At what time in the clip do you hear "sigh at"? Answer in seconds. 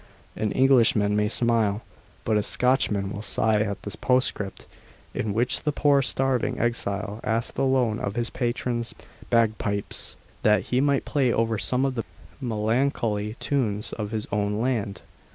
3.21-3.83